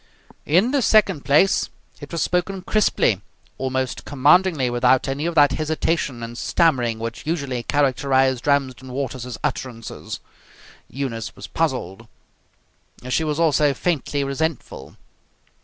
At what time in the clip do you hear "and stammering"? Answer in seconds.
6.23-6.97